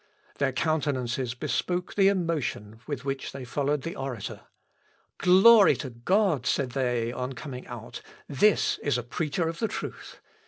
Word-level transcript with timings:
Their 0.39 0.51
countenances 0.51 1.35
bespoke 1.35 1.93
the 1.93 2.07
emotion 2.07 2.79
with 2.87 3.05
which 3.05 3.33
they 3.33 3.45
followed 3.45 3.83
the 3.83 3.95
orator. 3.95 4.41
"Glory 5.19 5.75
to 5.75 5.91
God!" 5.91 6.47
said 6.47 6.71
they, 6.71 7.11
on 7.11 7.33
coming 7.33 7.67
out; 7.67 8.01
"this 8.27 8.79
is 8.81 8.97
a 8.97 9.03
preacher 9.03 9.47
of 9.47 9.59
the 9.59 9.67
truth. 9.67 10.19